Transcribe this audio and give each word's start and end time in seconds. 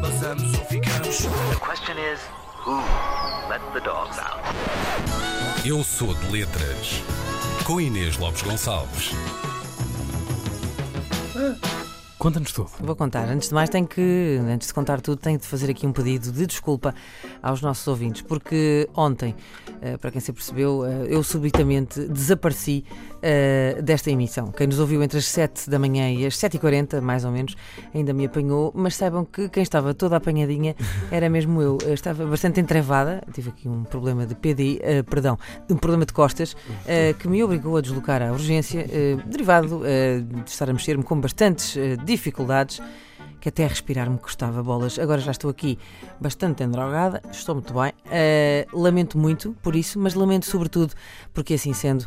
Passamos 0.00 0.58
ou 0.58 0.64
ficamos. 0.64 1.18
The 1.18 1.56
question 1.60 1.98
is, 1.98 2.20
who 2.64 2.80
let 3.50 3.60
the 3.74 3.80
dogs 3.80 4.18
out? 4.18 4.40
Eu 5.62 5.84
sou 5.84 6.14
de 6.14 6.32
letras. 6.32 7.02
Com 7.66 7.82
Inês 7.82 8.16
Lopes 8.16 8.40
Gonçalves. 8.40 9.10
Conta-nos 12.20 12.52
tudo. 12.52 12.68
Vou 12.80 12.94
contar. 12.94 13.26
Antes 13.30 13.48
de 13.48 13.54
mais, 13.54 13.70
tenho 13.70 13.86
que, 13.86 14.38
antes 14.46 14.68
de 14.68 14.74
contar 14.74 15.00
tudo, 15.00 15.16
tenho 15.16 15.38
de 15.38 15.46
fazer 15.46 15.70
aqui 15.70 15.86
um 15.86 15.92
pedido 15.92 16.30
de 16.30 16.46
desculpa 16.46 16.94
aos 17.42 17.62
nossos 17.62 17.88
ouvintes, 17.88 18.20
porque 18.20 18.86
ontem, 18.94 19.34
eh, 19.80 19.96
para 19.96 20.10
quem 20.10 20.20
se 20.20 20.30
percebeu, 20.30 20.84
eh, 20.84 21.06
eu 21.08 21.22
subitamente 21.22 21.98
desapareci 22.08 22.84
eh, 23.22 23.80
desta 23.82 24.10
emissão. 24.10 24.50
Quem 24.50 24.66
nos 24.66 24.78
ouviu 24.78 25.02
entre 25.02 25.18
as 25.18 25.26
7 25.26 25.68
da 25.68 25.78
manhã 25.78 26.10
e 26.10 26.26
as 26.26 26.34
7h40, 26.36 27.00
mais 27.00 27.24
ou 27.24 27.30
menos, 27.30 27.54
ainda 27.94 28.12
me 28.12 28.26
apanhou, 28.26 28.70
mas 28.74 28.96
saibam 28.96 29.24
que 29.24 29.48
quem 29.48 29.62
estava 29.62 29.94
toda 29.94 30.16
apanhadinha 30.16 30.76
era 31.10 31.28
mesmo 31.28 31.62
eu. 31.62 31.78
Eu 31.82 31.94
estava 31.94 32.26
bastante 32.26 32.60
entrevada, 32.60 33.22
tive 33.32 33.48
aqui 33.48 33.66
um 33.66 33.84
problema 33.84 34.26
de 34.26 34.36
eh, 34.82 35.02
perdão, 35.02 35.38
um 35.70 35.76
problema 35.76 36.04
de 36.04 36.12
costas, 36.12 36.54
que 37.18 37.28
me 37.28 37.42
obrigou 37.42 37.76
a 37.76 37.80
deslocar 37.80 38.22
à 38.22 38.32
urgência, 38.32 38.86
derivado 39.26 39.82
de 40.44 40.50
estar 40.50 40.68
a 40.68 40.72
mexer-me 40.72 41.02
com 41.02 41.20
bastantes 41.20 41.76
dificuldades 42.10 42.80
que 43.40 43.48
até 43.48 43.66
respirar 43.66 44.10
me 44.10 44.18
custava 44.18 44.62
bolas. 44.62 44.98
Agora 44.98 45.20
já 45.20 45.30
estou 45.30 45.50
aqui 45.50 45.78
bastante 46.20 46.62
endrogada, 46.62 47.22
estou 47.30 47.54
muito 47.54 47.72
bem. 47.72 47.92
Eh, 48.10 48.66
lamento 48.72 49.16
muito 49.16 49.56
por 49.62 49.74
isso, 49.74 49.98
mas 49.98 50.14
lamento 50.14 50.46
sobretudo 50.46 50.92
porque, 51.32 51.54
assim 51.54 51.72
sendo, 51.72 52.06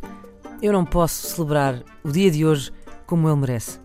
eu 0.61 0.71
não 0.71 0.85
posso 0.85 1.27
celebrar 1.27 1.81
o 2.03 2.11
dia 2.11 2.29
de 2.29 2.45
hoje 2.45 2.71
como 3.07 3.27
ele 3.27 3.37
merece. 3.37 3.79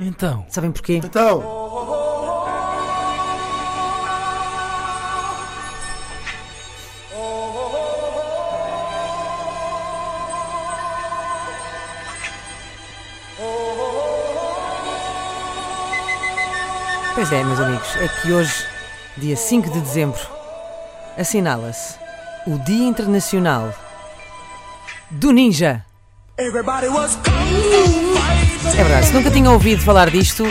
Então, 0.00 0.44
Sabem 0.48 0.70
porquê? 0.72 1.00
Então, 1.04 1.61
Pois 17.14 17.30
é, 17.30 17.44
meus 17.44 17.60
amigos, 17.60 17.94
é 17.96 18.08
que 18.08 18.32
hoje, 18.32 18.54
dia 19.18 19.36
5 19.36 19.70
de 19.70 19.80
dezembro, 19.80 20.18
assinala-se 21.18 21.96
o 22.46 22.58
Dia 22.58 22.86
Internacional 22.86 23.74
do 25.10 25.30
Ninja. 25.30 25.84
É 28.64 28.82
verdade, 28.82 29.06
se 29.06 29.12
nunca 29.12 29.30
tinham 29.30 29.52
ouvido 29.52 29.82
falar 29.82 30.08
disto, 30.08 30.44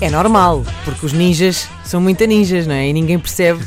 é 0.00 0.08
normal, 0.08 0.64
porque 0.86 1.04
os 1.04 1.12
ninjas 1.12 1.68
são 1.84 2.00
muito 2.00 2.24
ninjas, 2.24 2.66
não 2.66 2.74
é? 2.74 2.88
E 2.88 2.92
ninguém 2.94 3.18
percebe 3.18 3.62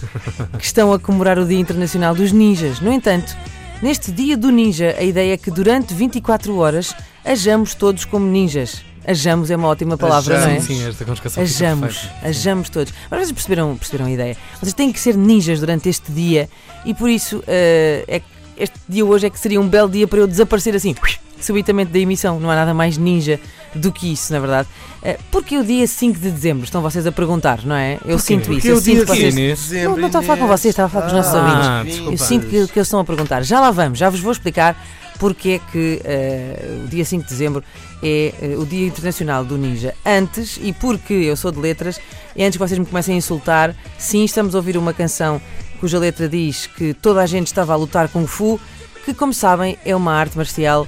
que 0.57 0.65
estão 0.65 0.91
a 0.91 0.99
comemorar 0.99 1.37
o 1.37 1.45
Dia 1.45 1.59
Internacional 1.59 2.15
dos 2.15 2.31
Ninjas. 2.31 2.79
No 2.79 2.91
entanto, 2.91 3.37
neste 3.79 4.11
Dia 4.11 4.35
do 4.35 4.49
Ninja, 4.49 4.95
a 4.97 5.03
ideia 5.03 5.33
é 5.33 5.37
que 5.37 5.51
durante 5.51 5.93
24 5.93 6.57
horas 6.57 6.95
ajamos 7.23 7.75
todos 7.75 8.05
como 8.05 8.25
ninjas. 8.25 8.83
Ajamos 9.07 9.49
é 9.49 9.55
uma 9.55 9.69
ótima 9.69 9.97
palavra, 9.97 10.41
não 10.41 10.47
é? 10.47 10.59
sim, 10.59 10.75
sim, 10.75 10.87
esta 10.87 11.05
conjugação 11.05 11.41
Ajamos, 11.41 12.09
ajamos 12.21 12.69
todos. 12.69 12.93
Mas 13.09 13.21
vocês 13.21 13.31
perceberam, 13.31 13.77
perceberam 13.77 14.05
a 14.05 14.11
ideia? 14.11 14.37
Vocês 14.59 14.73
têm 14.73 14.91
que 14.91 14.99
ser 14.99 15.15
ninjas 15.15 15.61
durante 15.61 15.87
este 15.87 16.11
dia 16.11 16.49
e 16.85 16.93
por 16.93 17.09
isso 17.09 17.41
eh, 17.47 18.03
é 18.07 18.21
este 18.57 18.77
dia 18.89 19.05
hoje 19.05 19.27
é 19.27 19.29
que 19.29 19.39
seria 19.39 19.61
um 19.61 19.67
belo 19.67 19.89
dia 19.89 20.07
para 20.07 20.19
eu 20.19 20.27
desaparecer 20.27 20.75
assim, 20.75 20.95
subitamente 21.39 21.91
da 21.91 21.99
emissão. 21.99 22.39
Não 22.39 22.49
há 22.49 22.55
nada 22.55 22.73
mais 22.73 22.97
ninja 22.97 23.39
do 23.75 23.91
que 23.91 24.11
isso, 24.11 24.31
na 24.33 24.39
verdade. 24.39 24.67
Eh, 25.03 25.17
porque 25.31 25.57
o 25.57 25.63
dia 25.63 25.85
5 25.87 26.19
de 26.19 26.31
dezembro? 26.31 26.63
Estão 26.63 26.81
vocês 26.81 27.05
a 27.05 27.11
perguntar, 27.11 27.63
não 27.65 27.75
é? 27.75 27.99
Eu 28.05 28.17
sinto 28.19 28.51
isso. 28.51 28.67
Porque 28.67 28.67
Eu 28.69 28.81
sinto 28.81 28.99
que 29.01 29.05
vocês. 29.05 29.33
Inês? 29.33 29.71
Não, 29.71 29.97
não 29.97 30.07
estou 30.07 30.19
a 30.19 30.23
falar 30.23 30.39
com 30.39 30.47
vocês, 30.47 30.71
estava 30.71 30.87
a 30.87 30.89
falar 30.89 31.03
com 31.03 31.07
os 31.11 31.25
nossos 31.25 31.33
Ah, 31.35 31.77
ouvintes. 31.79 31.95
desculpa. 31.95 32.13
Eu 32.13 32.17
sinto 32.25 32.43
que, 32.47 32.49
que 32.67 32.79
eles 32.79 32.87
estão 32.87 32.99
a 32.99 33.05
perguntar. 33.05 33.43
Já 33.43 33.59
lá 33.59 33.71
vamos, 33.71 33.99
já 33.99 34.09
vos 34.09 34.19
vou 34.19 34.31
explicar 34.31 34.75
porque 35.19 35.49
é 35.49 35.71
que 35.71 36.01
eh, 36.03 36.81
o 36.85 36.87
dia 36.87 37.03
5 37.03 37.23
de 37.23 37.29
dezembro 37.29 37.63
é 38.03 38.33
eh, 38.41 38.55
o 38.57 38.65
Dia 38.65 38.85
Internacional 38.87 39.43
do 39.43 39.57
Ninja. 39.57 39.93
Antes, 40.05 40.59
e 40.61 40.71
porque 40.73 41.13
eu 41.13 41.35
sou 41.35 41.51
de 41.51 41.59
letras, 41.59 41.99
e 42.35 42.43
antes 42.43 42.57
que 42.57 42.59
vocês 42.59 42.77
me 42.77 42.85
comecem 42.85 43.15
a 43.15 43.17
insultar, 43.17 43.75
sim, 43.97 44.23
estamos 44.23 44.53
a 44.53 44.59
ouvir 44.59 44.77
uma 44.77 44.93
canção 44.93 45.41
cuja 45.79 45.99
letra 45.99 46.27
diz 46.27 46.65
que 46.67 46.93
toda 46.93 47.21
a 47.21 47.25
gente 47.25 47.47
estava 47.47 47.73
a 47.73 47.75
lutar 47.75 48.09
Kung 48.09 48.25
Fu, 48.27 48.59
que, 49.05 49.13
como 49.13 49.33
sabem, 49.33 49.77
é 49.85 49.95
uma 49.95 50.13
arte 50.13 50.35
marcial 50.37 50.87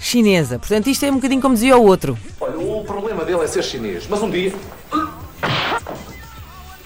chinesa. 0.00 0.58
Portanto, 0.58 0.88
isto 0.88 1.04
é 1.04 1.10
um 1.10 1.16
bocadinho 1.16 1.40
como 1.40 1.54
dizia 1.54 1.76
o 1.76 1.84
outro. 1.84 2.18
Olha, 2.40 2.58
o 2.58 2.82
problema 2.84 3.24
dele 3.24 3.42
é 3.42 3.46
ser 3.46 3.62
chinês, 3.62 4.06
mas 4.08 4.22
um 4.22 4.30
dia. 4.30 4.52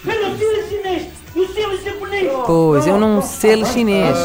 Eu 0.05 0.23
não 0.23 0.37
sei 0.37 0.69
chinês, 0.69 1.09
eu 1.35 1.49
sei 1.49 1.85
japonês. 1.85 2.33
Pois, 2.47 2.87
eu 2.87 2.99
não 2.99 3.23
sei 3.23 3.65
chinês. 3.65 4.17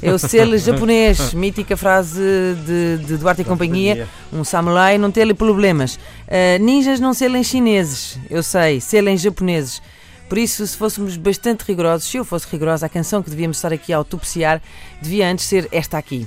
Eu 0.00 0.18
sei 0.18 0.58
japonês. 0.58 1.34
Mítica 1.34 1.76
frase 1.76 2.20
de, 2.66 3.04
de 3.04 3.16
Duarte 3.16 3.42
e 3.42 3.44
Companhia. 3.44 4.08
Um 4.32 4.42
samurai 4.42 4.98
não 4.98 5.10
tem 5.10 5.32
problemas. 5.34 5.98
Ah, 6.26 6.58
ninjas 6.58 6.98
não 6.98 7.14
selem 7.14 7.44
chineses. 7.44 8.18
Eu 8.30 8.42
sei, 8.42 8.80
selem 8.80 9.16
japoneses. 9.16 9.80
Por 10.28 10.38
isso, 10.38 10.66
se 10.66 10.76
fôssemos 10.78 11.18
bastante 11.18 11.62
rigorosos, 11.62 12.08
se 12.10 12.16
eu 12.16 12.24
fosse 12.24 12.46
rigorosa, 12.50 12.86
a 12.86 12.88
canção 12.88 13.22
que 13.22 13.28
devíamos 13.28 13.58
estar 13.58 13.70
aqui 13.70 13.92
a 13.92 13.98
autopsiar 13.98 14.62
devia 15.00 15.30
antes 15.30 15.44
ser 15.44 15.68
esta 15.70 15.98
aqui. 15.98 16.26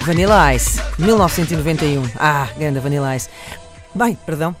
Vanilla 0.00 0.54
Ice, 0.54 0.80
1991. 0.98 2.02
Ah, 2.18 2.48
grande 2.58 2.78
Vanilla 2.78 3.16
Ice. 3.16 3.28
Bem, 3.94 4.16
perdão. 4.26 4.54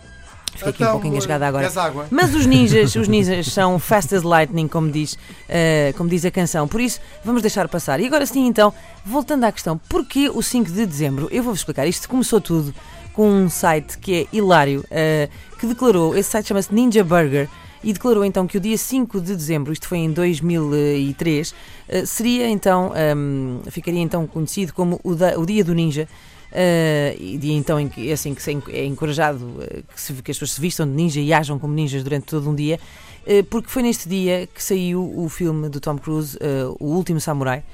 Fiquei 0.54 0.68
aqui 0.70 0.82
um 0.82 0.86
Então, 0.86 0.92
pouco 0.92 1.06
engasgada 1.08 1.46
agora. 1.46 1.64
queres 1.64 1.76
água? 1.76 2.06
Mas 2.10 2.34
os 2.34 2.46
ninjas, 2.46 2.94
os 2.96 3.08
ninjas 3.08 3.46
são 3.48 3.78
fast 3.78 4.14
as 4.14 4.22
lightning, 4.22 4.68
como 4.68 4.90
diz, 4.90 5.18
eh, 5.48 5.92
como 5.96 6.08
diz 6.08 6.24
a 6.24 6.30
canção. 6.30 6.66
Por 6.68 6.80
isso, 6.80 7.00
vamos 7.24 7.42
deixar 7.42 7.68
passar. 7.68 8.00
E 8.00 8.06
agora 8.06 8.24
sim, 8.24 8.46
então, 8.46 8.72
voltando 9.04 9.44
à 9.44 9.52
questão, 9.52 9.76
porquê 9.88 10.30
o 10.32 10.40
5 10.42 10.70
de 10.70 10.86
dezembro? 10.86 11.28
Eu 11.30 11.42
vou-vos 11.42 11.60
explicar. 11.60 11.86
Isto 11.86 12.08
começou 12.08 12.40
tudo 12.40 12.72
com 13.12 13.28
um 13.28 13.50
site 13.50 13.98
que 13.98 14.22
é 14.22 14.36
hilário, 14.36 14.84
eh, 14.90 15.28
que 15.58 15.66
declarou, 15.66 16.16
esse 16.16 16.30
site 16.30 16.46
chama-se 16.48 16.72
Ninja 16.72 17.02
Burger, 17.04 17.48
e 17.84 17.92
declarou 17.92 18.24
então 18.24 18.46
que 18.46 18.56
o 18.56 18.60
dia 18.60 18.76
5 18.78 19.20
de 19.20 19.36
dezembro, 19.36 19.72
isto 19.72 19.86
foi 19.86 19.98
em 19.98 20.10
2003, 20.10 21.54
eh, 21.88 22.06
seria 22.06 22.48
então, 22.48 22.92
ehm, 22.96 23.60
ficaria 23.70 24.00
então 24.00 24.26
conhecido 24.26 24.72
como 24.72 24.98
o, 25.04 25.14
da- 25.14 25.38
o 25.38 25.44
Dia 25.46 25.62
do 25.64 25.74
Ninja. 25.74 26.08
Eh, 26.54 27.16
e 27.18 27.36
dia 27.36 27.54
então 27.54 27.78
em 27.80 27.88
que, 27.88 28.10
assim, 28.12 28.32
que 28.34 28.50
en- 28.50 28.62
é 28.68 28.84
encorajado 28.84 29.56
eh, 29.60 29.82
que, 29.92 30.00
se- 30.00 30.12
que 30.14 30.30
as 30.30 30.36
pessoas 30.38 30.52
se 30.52 30.60
vistam 30.60 30.86
de 30.86 30.92
ninja 30.92 31.20
e 31.20 31.32
ajam 31.32 31.58
como 31.58 31.74
ninjas 31.74 32.02
durante 32.04 32.26
todo 32.26 32.48
um 32.48 32.54
dia, 32.54 32.78
eh, 33.26 33.42
porque 33.42 33.68
foi 33.68 33.82
neste 33.82 34.08
dia 34.08 34.46
que 34.46 34.62
saiu 34.62 35.02
o 35.18 35.28
filme 35.28 35.68
do 35.68 35.80
Tom 35.80 35.98
Cruise, 35.98 36.36
eh, 36.40 36.64
O 36.78 36.86
Último 36.94 37.20
Samurai, 37.20 37.64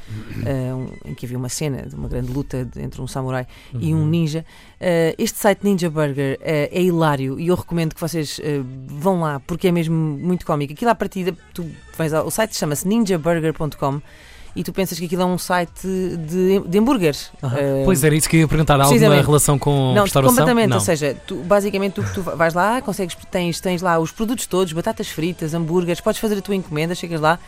eh, 0.47 0.73
um- 0.75 1.11
em 1.11 1.15
que 1.15 1.27
havia 1.27 1.37
uma 1.37 1.49
cena 1.49 1.83
de 1.83 1.95
uma 1.95 2.09
grande 2.09 2.33
luta 2.33 2.65
de- 2.65 2.81
entre 2.81 3.01
um 3.03 3.07
samurai 3.07 3.47
e 3.79 3.93
um 3.95 4.07
ninja. 4.07 4.45
Eh, 4.81 5.15
este 5.19 5.39
site 5.39 5.61
Ninja 5.63 5.91
Burger 5.91 6.39
é 6.41 6.81
hilário 6.83 7.39
e 7.39 7.49
eu 7.49 7.55
recomendo 7.57 7.95
que 7.95 8.01
vocês 8.01 8.41
vão 8.87 9.21
lá 9.21 9.41
porque 9.41 9.69
é 9.69 9.73
mesmo 9.73 9.95
muito 9.95 10.47
cómico. 10.47 10.73
Aquilo 10.73 10.91
à 10.91 10.95
partida, 10.95 11.37
tu 11.53 11.69
vais 11.99 12.15
ao, 12.15 12.27
o 12.27 12.31
site 12.31 12.57
chama-se 12.57 12.89
ninjaburger.com 12.89 14.01
e 14.55 14.65
tu 14.65 14.72
pensas 14.72 14.99
que 14.99 15.05
aquilo 15.05 15.22
é 15.22 15.25
um 15.25 15.38
site 15.38 15.87
de, 15.87 16.61
de 16.66 16.78
hambúrgueres. 16.78 17.31
Eh, 17.43 17.83
Pois 17.84 18.03
era 18.03 18.15
isso 18.15 18.28
que 18.28 18.37
eu 18.37 18.41
ia 18.41 18.49
perguntar. 18.49 18.81
Há 18.81 18.84
alguma 18.84 19.22
relação 19.22 19.59
com 19.59 19.94
não, 19.94 20.03
restauração? 20.03 20.37
completamente. 20.37 20.71
Não. 20.71 20.77
Ou 20.77 20.81
seja, 20.81 21.16
tu, 21.27 21.37
basicamente 21.37 21.94
tu, 21.94 22.05
tu 22.15 22.22
vais 22.22 22.53
lá, 22.55 22.83
consegues, 22.83 23.16
tens, 23.31 23.60
tens 23.60 23.81
lá 23.83 23.99
os 23.99 24.10
produtos 24.10 24.47
todos, 24.47 24.72
batatas 24.72 25.09
fritas, 25.09 25.55
hambúrgueres, 25.55 26.00
podes 26.00 26.21
fazer 26.21 26.39
a 26.39 26.41
tua 26.43 26.55
encomenda, 26.56 26.94
chegas 26.94 27.21
lá, 27.21 27.39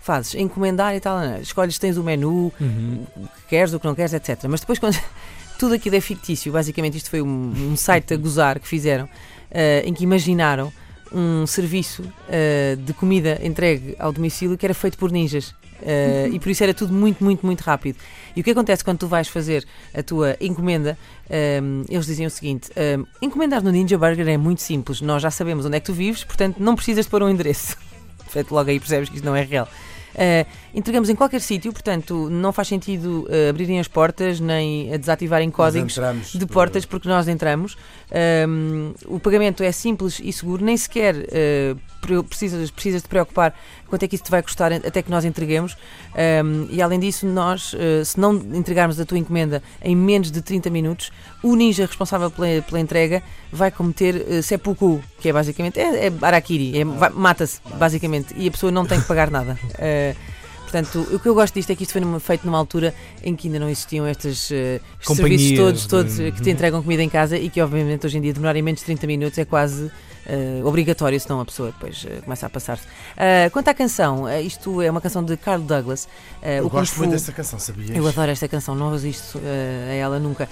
fazes 0.00 0.34
encomendar 0.34 0.94
e 0.94 1.00
tal, 1.00 1.20
é? 1.20 1.40
escolhes, 1.40 1.78
tens 1.78 1.96
o 1.96 2.02
menu, 2.02 2.52
Uhum. 2.60 3.04
o 3.16 3.20
que 3.26 3.48
queres, 3.48 3.72
o 3.74 3.80
que 3.80 3.86
não 3.86 3.94
queres, 3.94 4.12
etc. 4.14 4.44
Mas 4.48 4.60
depois 4.60 4.78
quando 4.78 4.96
tudo 5.58 5.74
aquilo 5.74 5.96
é 5.96 6.00
fictício, 6.00 6.52
basicamente 6.52 6.96
isto 6.96 7.10
foi 7.10 7.22
um, 7.22 7.52
um 7.72 7.76
site 7.76 8.14
a 8.14 8.16
gozar 8.16 8.58
que 8.60 8.68
fizeram, 8.68 9.08
eh, 9.50 9.82
em 9.84 9.92
que 9.92 10.04
imaginaram 10.04 10.72
um 11.14 11.46
serviço 11.46 12.02
eh, 12.28 12.76
de 12.78 12.92
comida 12.92 13.40
entregue 13.42 13.94
ao 13.98 14.12
domicílio 14.12 14.56
que 14.56 14.66
era 14.66 14.74
feito 14.74 14.98
por 14.98 15.10
ninjas. 15.10 15.54
Eh, 15.84 16.30
e 16.32 16.38
por 16.38 16.48
isso 16.50 16.62
era 16.62 16.72
tudo 16.72 16.92
muito, 16.92 17.22
muito, 17.24 17.44
muito 17.44 17.60
rápido. 17.60 17.98
E 18.36 18.40
o 18.40 18.44
que 18.44 18.50
acontece 18.50 18.84
quando 18.84 18.98
tu 18.98 19.08
vais 19.08 19.28
fazer 19.28 19.66
a 19.94 20.02
tua 20.02 20.36
encomenda? 20.40 20.96
ehm, 21.32 21.84
eles 21.88 22.06
diziam 22.06 22.28
o 22.28 22.30
seguinte: 22.30 22.70
ehm, 22.76 23.04
encomendar 23.20 23.62
no 23.64 23.70
Ninja 23.70 23.96
Burger 23.98 24.28
é 24.28 24.36
muito 24.36 24.60
simples, 24.60 25.00
nós 25.00 25.22
já 25.22 25.30
sabemos 25.30 25.64
onde 25.64 25.76
é 25.76 25.80
que 25.80 25.86
tu 25.86 25.94
vives, 25.94 26.22
portanto 26.22 26.58
não 26.58 26.76
precisas 26.76 27.06
de 27.06 27.10
pôr 27.10 27.22
um 27.22 27.28
endereço. 27.28 27.76
Portanto, 28.32 28.52
logo 28.52 28.70
aí 28.70 28.80
percebes 28.80 29.10
que 29.10 29.16
isto 29.16 29.24
não 29.26 29.36
é 29.36 29.42
real. 29.42 29.68
Uh, 30.14 30.46
entregamos 30.74 31.08
em 31.08 31.14
qualquer 31.14 31.40
sítio, 31.40 31.72
portanto, 31.72 32.28
não 32.30 32.52
faz 32.52 32.68
sentido 32.68 33.26
uh, 33.28 33.50
abrirem 33.50 33.80
as 33.80 33.88
portas 33.88 34.40
nem 34.40 34.90
desativarem 34.98 35.50
códigos 35.50 35.94
de 36.34 36.46
portas 36.46 36.84
porque 36.84 37.08
nós 37.08 37.28
entramos. 37.28 37.76
Um, 38.46 38.92
o 39.06 39.18
pagamento 39.18 39.62
é 39.62 39.72
simples 39.72 40.20
e 40.22 40.32
seguro, 40.32 40.64
nem 40.64 40.76
sequer 40.76 41.14
uh, 41.16 41.78
pre- 42.00 42.22
precisas, 42.22 42.70
precisas 42.70 43.02
de 43.02 43.08
preocupar 43.08 43.54
quanto 43.92 44.04
é 44.04 44.08
que 44.08 44.14
isso 44.14 44.24
te 44.24 44.30
vai 44.30 44.42
custar 44.42 44.72
até 44.72 45.02
que 45.02 45.10
nós 45.10 45.22
entreguemos. 45.22 45.76
Um, 46.42 46.66
e 46.70 46.80
além 46.80 46.98
disso, 46.98 47.26
nós, 47.26 47.74
uh, 47.74 48.02
se 48.02 48.18
não 48.18 48.34
entregarmos 48.34 48.98
a 48.98 49.04
tua 49.04 49.18
encomenda 49.18 49.62
em 49.82 49.94
menos 49.94 50.30
de 50.30 50.40
30 50.40 50.70
minutos, 50.70 51.12
o 51.42 51.54
ninja 51.54 51.84
responsável 51.84 52.30
pela, 52.30 52.62
pela 52.62 52.80
entrega 52.80 53.22
vai 53.52 53.70
cometer 53.70 54.14
uh, 54.14 54.42
seppuku, 54.42 55.02
que 55.20 55.28
é 55.28 55.32
basicamente 55.32 55.78
é, 55.78 56.06
é 56.06 56.12
harakiri, 56.22 56.80
é, 56.80 56.84
mata-se 56.84 57.60
basicamente, 57.74 58.32
e 58.34 58.48
a 58.48 58.50
pessoa 58.50 58.72
não 58.72 58.86
tem 58.86 58.98
que 58.98 59.06
pagar 59.06 59.30
nada. 59.30 59.58
Uh, 59.74 60.16
Portanto, 60.72 61.06
o 61.12 61.18
que 61.18 61.28
eu 61.28 61.34
gosto 61.34 61.52
disto 61.52 61.68
é 61.68 61.76
que 61.76 61.82
isto 61.82 61.92
foi 61.92 62.00
numa- 62.00 62.18
feito 62.18 62.46
numa 62.46 62.56
altura 62.56 62.94
em 63.22 63.36
que 63.36 63.46
ainda 63.46 63.58
não 63.58 63.68
existiam 63.68 64.08
estes, 64.08 64.50
serviços 65.02 65.54
todos, 65.54 65.86
todos 65.86 66.16
que 66.16 66.40
te 66.40 66.48
entregam 66.48 66.82
comida 66.82 67.02
em 67.02 67.10
casa 67.10 67.36
e 67.36 67.50
que 67.50 67.60
obviamente 67.60 68.06
hoje 68.06 68.16
em 68.16 68.22
dia 68.22 68.32
demorarem 68.32 68.62
menos 68.62 68.80
de 68.80 68.86
30 68.86 69.06
minutos 69.06 69.38
é 69.38 69.44
quase 69.44 69.90
uh, 70.26 70.66
obrigatório, 70.66 71.18
senão 71.20 71.40
a 71.40 71.44
pessoa 71.44 71.70
depois 71.72 72.04
uh, 72.04 72.22
começa 72.22 72.46
a 72.46 72.50
passar-se. 72.50 72.84
Uh, 72.84 73.50
quanto 73.52 73.68
à 73.68 73.74
canção, 73.74 74.28
isto 74.40 74.80
é 74.82 74.90
uma 74.90 75.00
canção 75.00 75.24
de 75.24 75.36
Carl 75.36 75.60
Douglas. 75.62 76.08
Eu 76.42 76.68
gosto 76.68 76.94
Fu- 76.94 77.00
muito 77.00 77.12
dessa 77.12 77.32
canção, 77.32 77.58
sabias? 77.58 77.96
eu 77.96 78.06
adoro 78.06 78.30
esta 78.30 78.48
canção, 78.48 78.74
não 78.74 78.90
resisto 78.92 79.38
a 79.38 79.92
ela 79.94 80.18
nunca. 80.18 80.48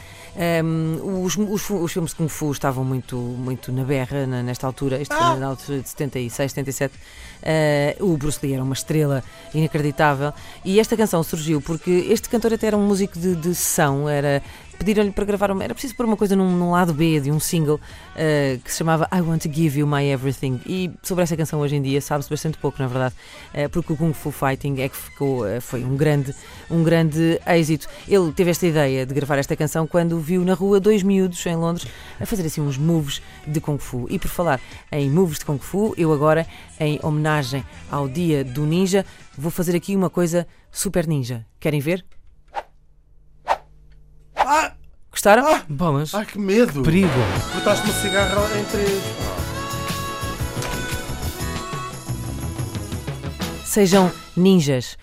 Um, 0.64 1.25
os, 1.25 1.37
os, 1.37 1.61
fu- 1.62 1.78
os 1.82 1.93
filmes 1.93 2.12
de 2.12 2.17
Kung 2.17 2.28
Fu 2.28 2.52
estavam 2.52 2.84
muito, 2.84 3.17
muito 3.17 3.72
na 3.72 3.82
berra 3.82 4.26
na- 4.28 4.44
nesta 4.44 4.64
altura, 4.64 5.00
este 5.00 5.12
Ah! 5.12 5.31
foi 5.32 5.40
na 5.40 5.46
altura 5.49 5.81
de 5.81 5.88
76, 5.88 6.52
77. 6.52 6.94
Uh, 7.99 8.12
o 8.12 8.16
Bruce 8.16 8.38
Lee 8.40 8.55
era 8.55 8.62
uma 8.62 8.75
estrela 8.75 9.25
inacreditável 9.52 10.32
e 10.64 10.78
esta 10.78 10.96
canção 10.96 11.23
surgiu 11.25 11.61
porque 11.61 11.90
este 12.11 12.28
cantor 12.28 12.52
até 12.55 12.69
era 12.69 12.76
um 12.76 12.87
músico 12.87 13.19
de, 13.19 13.34
de 13.34 13.55
sessão, 13.55 14.08
era 14.08 14.40
pediram-lhe 14.81 15.11
para 15.11 15.27
gravar 15.27 15.50
uma, 15.50 15.62
era 15.62 15.75
preciso 15.75 15.94
pôr 15.94 16.06
uma 16.06 16.17
coisa 16.17 16.35
num, 16.35 16.50
num 16.56 16.71
lado 16.71 16.94
B 16.94 17.21
de 17.21 17.31
um 17.31 17.38
single 17.38 17.77
uh, 17.77 18.59
que 18.65 18.73
se 18.73 18.79
chamava 18.79 19.06
I 19.12 19.21
Want 19.21 19.43
to 19.43 19.53
Give 19.53 19.79
You 19.79 19.87
My 19.87 20.05
Everything. 20.05 20.59
E 20.67 20.91
sobre 21.03 21.23
essa 21.23 21.37
canção 21.37 21.61
hoje 21.61 21.77
em 21.77 21.82
dia 21.82 22.00
sabe-se 22.00 22.31
bastante 22.31 22.56
pouco 22.56 22.81
na 22.81 22.88
verdade 22.88 23.15
uh, 23.55 23.69
porque 23.69 23.93
o 23.93 23.97
Kung 23.97 24.15
Fu 24.15 24.31
Fighting 24.31 24.81
é 24.81 24.88
que 24.88 24.97
ficou, 24.97 25.44
uh, 25.44 25.61
foi 25.61 25.85
um 25.85 25.94
grande, 25.97 26.35
um 26.71 26.82
grande 26.82 27.38
êxito. 27.47 27.87
Ele 28.09 28.32
teve 28.32 28.50
esta 28.50 28.67
ideia 28.67 29.05
de 29.05 29.12
gravar 29.12 29.37
esta 29.37 29.55
canção 29.55 29.87
quando 29.87 30.19
viu 30.19 30.43
na 30.47 30.55
rua 30.55 30.81
dois 30.81 31.03
miúdos 31.03 31.44
em 31.44 31.56
Londres 31.56 31.87
a 32.19 32.25
fazer 32.25 32.47
assim 32.47 32.62
uns 32.62 32.79
moves 32.79 33.21
de 33.47 33.61
Kung 33.61 33.79
Fu. 33.79 34.06
E 34.09 34.19
por 34.19 34.29
falar 34.29 34.59
em 34.91 35.11
moves 35.11 35.41
de 35.41 35.44
Kung 35.44 35.59
Fu 35.59 35.93
eu 35.99 36.11
agora 36.11 36.47
em 36.81 36.99
homenagem 37.03 37.62
ao 37.91 38.09
dia 38.09 38.43
do 38.43 38.65
ninja 38.65 39.05
vou 39.37 39.50
fazer 39.50 39.76
aqui 39.76 39.94
uma 39.94 40.09
coisa 40.09 40.47
super 40.73 41.06
ninja. 41.06 41.44
Querem 41.61 41.81
ver? 41.81 42.03
Ah! 45.11 45.12
Gostaram? 45.12 45.47
Ah! 45.47 45.62
Bolas. 45.69 46.15
Ai, 46.15 46.25
que 46.25 46.39
medo! 46.39 46.83
Perigo. 46.83 47.09
Botaste-me 47.55 47.91
um 47.91 47.95
cigarro 47.95 48.59
em 48.59 48.65
três. 48.65 49.03
Sejam 53.65 54.11
ninjas 54.37 54.97